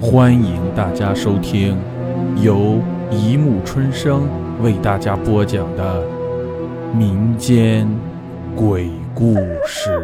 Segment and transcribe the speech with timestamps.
[0.00, 1.76] 欢迎大家收听
[2.40, 4.28] 由一木春生
[4.62, 6.06] 为大家播讲的
[6.94, 7.84] 民间
[8.54, 9.34] 鬼故
[9.66, 10.00] 事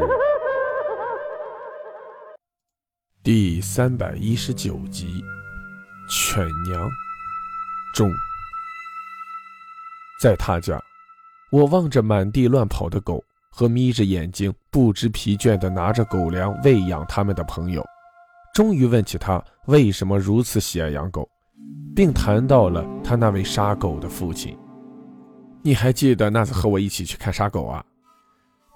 [3.22, 5.22] 第三百一十九集
[6.12, 6.82] 《犬娘》
[7.94, 8.10] 中，
[10.20, 10.76] 在他家，
[11.52, 17.84] 我望着满地乱跑的狗和眯着眼睛不知疲倦的拿着狗粮喂养他们的朋友。
[18.54, 21.28] 终于问起他为什么如此喜爱养狗，
[21.92, 24.56] 并谈到了他那位杀狗的父亲。
[25.60, 27.84] 你还记得那次和我一起去看杀狗啊？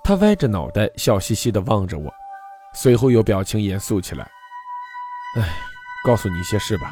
[0.03, 2.13] 他歪着脑袋，笑嘻嘻地望着我，
[2.75, 4.29] 随后又表情严肃起来。
[5.37, 5.49] 哎，
[6.05, 6.91] 告诉你一些事吧，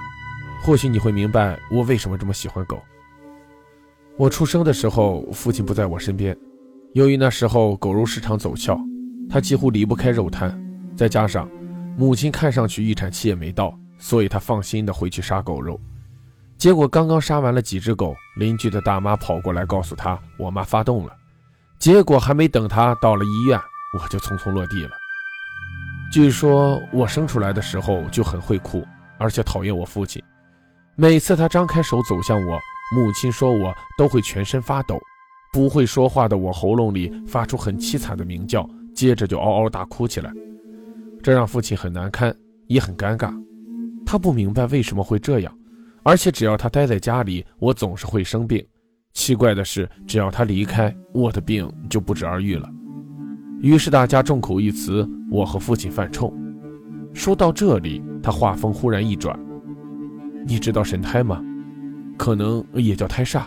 [0.63, 2.81] 或许你会明白我为什么这么喜欢狗。
[4.17, 6.39] 我出生的时候，父亲不在我身边，
[6.93, 8.79] 由于那时候狗肉市场走俏，
[9.29, 10.57] 他几乎离不开肉摊，
[10.97, 11.51] 再加上。
[11.97, 15.81] 母亲看上去预产期也没到，所以她放心的回去杀狗肉。
[16.59, 21.13] 结果刚刚杀完了几只狗，邻居的大妈跑过来告诉她，我妈发动了。
[21.79, 23.59] 结果还没等她到了医院，
[23.99, 24.91] 我就匆匆落地了。
[26.13, 28.87] 据说我生出来的时候就很会哭，
[29.19, 30.23] 而且讨厌我父亲。
[30.95, 32.59] 每次他张开手走向我，
[32.95, 34.99] 母亲说我都会全身发抖。
[35.53, 40.31] 不会说话的我喉咙里发出很凄惨的鸣叫，接着就嗷嗷大哭起来。
[41.27, 42.33] 这让父亲很难堪，
[42.69, 43.35] 也很尴尬。
[44.07, 45.53] 他不明白为什么会这样，
[46.05, 48.65] 而且只要他待在家里，我总是会生病。
[49.13, 52.71] 奇怪的是，只要他离开，我的病就不治而愈了。
[53.61, 56.33] 于是大家众口一词，我和父亲犯冲。
[57.13, 59.37] 说到这里，他话锋忽然一转
[60.47, 61.43] ：“你知道神胎吗？
[62.17, 63.47] 可能也叫胎煞。”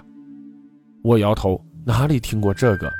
[1.01, 2.91] 我摇头，哪里听过这个？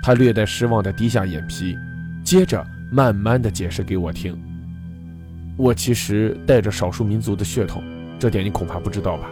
[0.00, 1.76] 他略带失望地低下眼皮，
[2.22, 2.64] 接着。
[2.90, 4.36] 慢慢的解释给我听。
[5.56, 7.82] 我其实带着少数民族的血统，
[8.18, 9.30] 这点你恐怕不知道吧？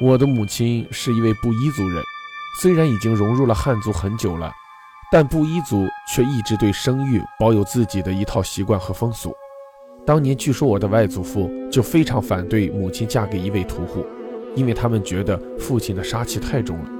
[0.00, 2.02] 我的母亲是一位布依族人，
[2.60, 4.52] 虽然已经融入了汉族很久了，
[5.10, 9.32] 但布依族却一直对生育保有自己的一套习惯和风俗。
[10.04, 14.04] 当年据说我的外祖父就非常反对母亲嫁给一位屠户，
[14.56, 16.90] 因为他们觉得父亲的杀气太重了。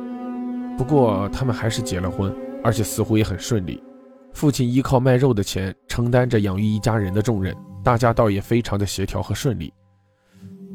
[0.79, 3.83] 不过他们还是结了婚，而且似乎也很顺利。
[4.33, 9.73] 父亲依靠卖肉的钱承担着养育一家人的重任，大家倒也非常的协调和顺利。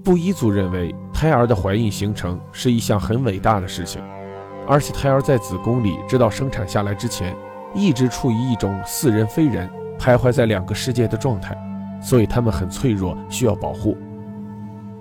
[0.03, 4.01] 布依族认为胎儿的怀孕形成是一项很伟大的事情，
[4.67, 7.35] 而且胎儿在子宫里直到生产下来之前，
[7.73, 9.69] 一直处于一种似人非人、
[9.99, 11.57] 徘徊在两个世界的状态，
[12.01, 13.97] 所以他们很脆弱，需要保护。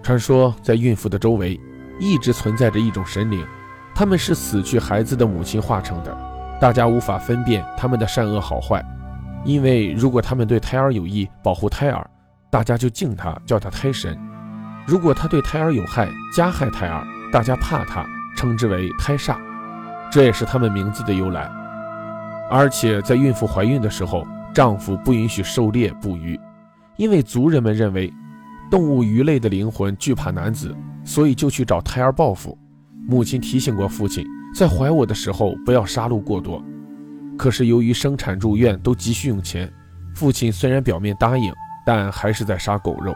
[0.03, 1.61] 传说在孕妇的周围
[2.01, 3.47] 一直存在着一种神灵，
[3.95, 6.36] 他们是死去孩子的母亲化成的。
[6.59, 8.83] 大家无法分辨他们的善恶好坏，
[9.45, 12.09] 因为如果他们对胎儿有益，保护胎儿，
[12.51, 14.15] 大家就敬他，叫他胎神；
[14.87, 18.07] 如果他对胎儿有害，加害胎儿，大家怕他，
[18.37, 19.37] 称之为胎煞。
[20.11, 21.51] 这也是他们名字的由来。
[22.51, 26.41] 而且在孕妇怀孕的时候，丈夫不允许狩猎捕鱼，
[26.97, 28.11] 因为族人们认为
[28.71, 30.75] 动物鱼类的灵魂惧怕男子，
[31.05, 32.57] 所以就去找胎儿报复。
[33.07, 34.27] 母亲提醒过父亲。
[34.57, 36.65] 在怀我的时候，不要杀戮过多。
[37.37, 39.71] 可是由于生产住院都急需用钱，
[40.15, 41.53] 父亲虽然表面答应，
[41.85, 43.15] 但还是在杀狗肉。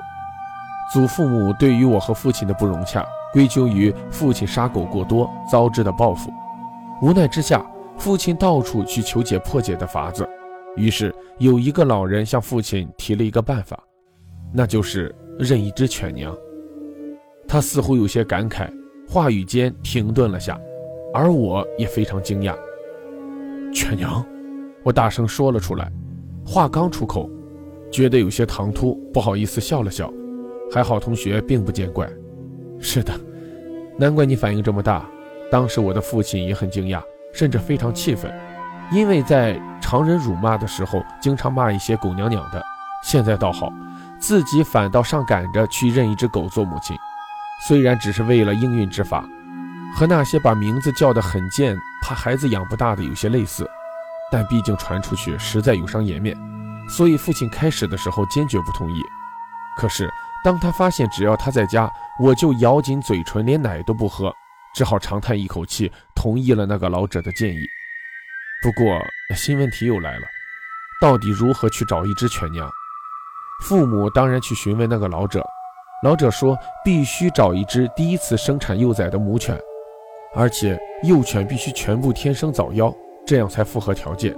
[0.92, 3.02] 祖父母对于我和父亲的不融洽，
[3.32, 6.30] 归咎于父亲杀狗过多遭致的报复。
[7.00, 7.64] 无奈之下，
[7.96, 10.28] 父亲到处去求解破解的法子。
[10.76, 13.82] 于是有一个老人向父亲提了一个办法，
[14.52, 16.36] 那就是认一只犬娘。
[17.48, 18.70] 他似乎有些感慨，
[19.08, 20.60] 话语间停顿了下。
[21.12, 22.54] 而我也非常惊讶，
[23.74, 24.24] 犬娘，
[24.84, 25.90] 我大声说了出来，
[26.46, 27.28] 话刚出口，
[27.90, 30.12] 觉得有些唐突，不好意思笑了笑。
[30.72, 32.08] 还好同学并不见怪。
[32.78, 33.12] 是的，
[33.98, 35.04] 难怪你反应这么大。
[35.50, 38.32] 当时我的父亲也很惊讶，甚至非常气愤，
[38.92, 42.62] 因为在常人辱骂的时候，经常骂一些狗娘娘的。
[43.02, 43.72] 现在倒好，
[44.20, 46.96] 自己反倒上赶着去认一只狗做母亲，
[47.66, 49.28] 虽然只是为了应运之法。
[49.94, 53.68] 和那些把名字叫得很贱、怕孩子养不大的有些类似，
[54.30, 56.36] 但毕竟传出去实在有伤颜面，
[56.88, 59.02] 所以父亲开始的时候坚决不同意。
[59.76, 60.10] 可是
[60.42, 64.32] 当他发现只要他在家，我就咬紧嘴唇，连奶都不喝，
[64.74, 67.60] 只好长叹一口气，同意了那个老者的建议。
[68.62, 68.98] 不过
[69.36, 70.26] 新问题又来了，
[71.00, 72.70] 到底如何去找一只犬娘？
[73.62, 75.44] 父母当然去询问那个老者，
[76.02, 79.58] 老者说必须找一只第一次生产幼崽的母犬。
[80.34, 82.94] 而且幼犬必须全部天生早夭，
[83.26, 84.34] 这样才符合条件。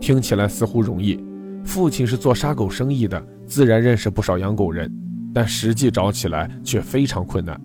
[0.00, 1.22] 听起来似乎容易。
[1.64, 4.92] 父亲是做杀狗生意的，自然认识不少养狗人。
[5.34, 7.60] 但实际找起来却非常困难。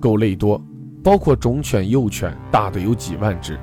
[0.00, 0.60] 狗类多，
[1.04, 3.56] 包括种犬、幼犬，大的有几万只。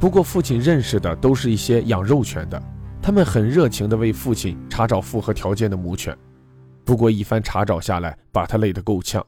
[0.00, 2.62] 不过父亲认识的都是一些养肉犬的，
[3.02, 6.16] 他们很热情地为父亲查找符合条件的母犬。
[6.84, 9.22] 不过一番查找下来，把他累得够呛。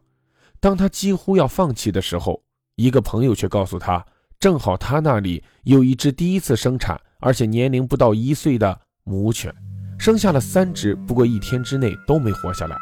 [0.58, 2.40] 当他几乎要放弃的时候，
[2.80, 4.02] 一个朋友却告诉他，
[4.38, 9.54] 正好他那里有一只第一次生产，而且年龄不到一岁的母犬，
[9.98, 12.76] 生下了三只，不过一天之内都没活下来。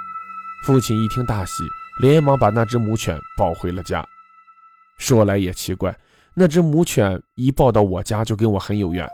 [0.64, 1.64] 父亲一听大喜，
[2.00, 4.06] 连忙把那只母犬抱回了家。
[4.98, 5.92] 说来也奇怪。
[6.32, 9.04] 那只母犬一抱到我家就跟我很有缘，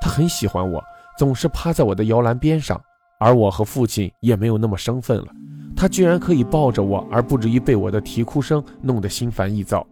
[0.00, 0.82] 它很喜欢我，
[1.18, 2.82] 总是趴在我的摇篮边上，
[3.20, 5.26] 而我和父亲也没有那么生分了，
[5.76, 9.86] 它居然可以抱着我，而不至于被我的啼哭声弄得心烦意躁。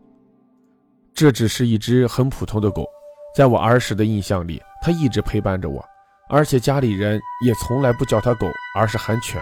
[1.20, 2.88] 这只是一只很普通的狗，
[3.36, 5.84] 在我儿时的印象里，它一直陪伴着我，
[6.30, 9.38] 而且家里人也从来不叫它狗，而是喊犬，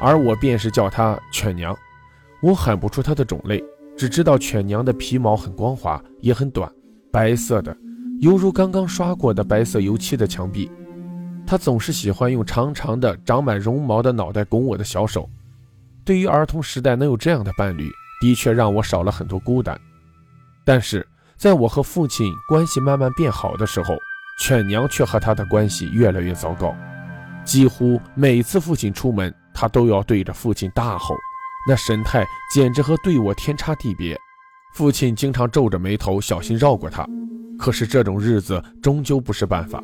[0.00, 1.72] 而我便是叫它犬娘，
[2.42, 3.62] 我喊不出它的种类。
[3.96, 6.68] 只知道犬娘的皮毛很光滑，也很短，
[7.12, 7.76] 白色的，
[8.20, 10.68] 犹如刚刚刷过的白色油漆的墙壁。
[11.46, 15.30] 它总是喜欢用长长的、长满绒毛的脑袋拱我的小手。
[16.04, 17.88] 对于儿童时代能有这样的伴侣，
[18.20, 19.80] 的确让我少了很多孤单。
[20.66, 23.96] 但是，在我和父亲关系慢慢变好的时候，
[24.40, 26.74] 犬娘却和他的关系越来越糟糕。
[27.44, 31.14] 几乎每次父亲出门，他都要对着父亲大吼。
[31.68, 34.18] 那神态简直和对我天差地别，
[34.74, 37.06] 父亲经常皱着眉头，小心绕过他。
[37.56, 39.80] 可是这种日子终究不是办法。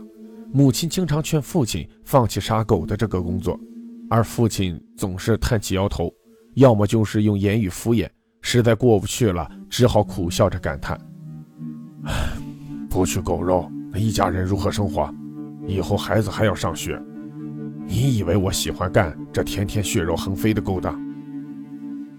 [0.53, 3.59] 母亲经常劝父亲放弃杀狗的这个工作，
[4.11, 6.13] 而父亲总是叹气摇头，
[6.57, 8.09] 要么就是用言语敷衍。
[8.43, 11.01] 实在过不去了，只好苦笑着感叹：“，
[12.91, 15.13] 不去狗肉，那一家人如何生活？
[15.67, 17.01] 以后孩子还要上学。
[17.87, 21.01] 你以为我喜欢干这天天血肉横飞的勾当？”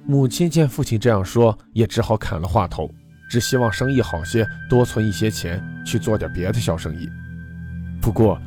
[0.08, 2.90] 母亲见父亲这样说，也只好砍了话头，
[3.30, 7.08] 只希望生意好些，多存一些钱去做点别的小生意。
[8.02, 8.42] 不过，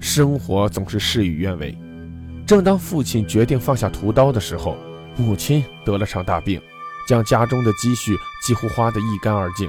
[0.00, 1.76] 生活总是事与愿违。
[2.46, 4.76] 正当父亲决定放下屠刀的时候，
[5.16, 6.60] 母亲得了场大病，
[7.06, 9.68] 将家中的积蓄几乎花得一干二净。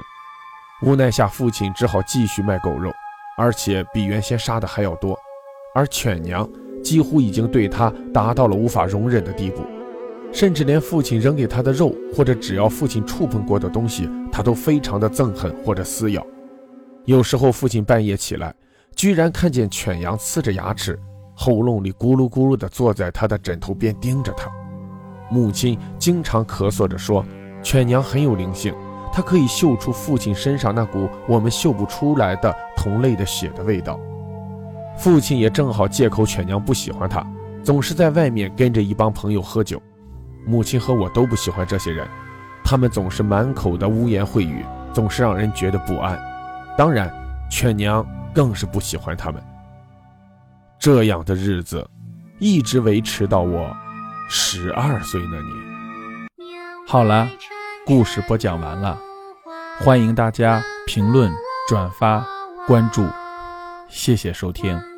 [0.82, 2.92] 无奈下，父亲只好继续卖狗肉，
[3.36, 5.16] 而且比原先杀的还要多。
[5.74, 6.48] 而犬娘
[6.82, 9.64] 几乎已经对他达到了无法容忍的地步。
[10.32, 16.26] 甚至连父亲扔给他的肉，或者只要父亲触碰过的东西，他都非常的憎恨或者撕咬。
[17.04, 18.54] 有时候父亲半夜起来，
[18.96, 20.98] 居然看见犬羊呲着牙齿，
[21.36, 24.50] 喉咙里咕噜咕噜的坐在他的枕头边盯着他。
[25.32, 27.24] 母亲经常咳嗽着说
[27.64, 28.74] ：“犬娘很有灵性，
[29.10, 33.98] 它可以嗅出父亲身上那股我们嗅不出来的同类的血的味道。”
[34.98, 37.26] 父亲也正好借口犬娘不喜欢他，
[37.64, 39.80] 总是在外面跟着一帮朋友喝酒。
[40.44, 42.06] 母亲和我都不喜欢这些人，
[42.62, 44.62] 他们总是满口的污言秽语，
[44.92, 46.20] 总是让人觉得不安。
[46.76, 47.10] 当然，
[47.50, 49.42] 犬娘更是不喜欢他们。
[50.78, 51.88] 这样的日子，
[52.38, 53.74] 一直维持到我
[54.34, 56.26] 十二岁那年。
[56.88, 57.28] 好了，
[57.84, 58.98] 故事播讲完了，
[59.80, 61.30] 欢迎大家评论、
[61.68, 62.26] 转发、
[62.66, 63.06] 关注，
[63.90, 64.91] 谢谢收听。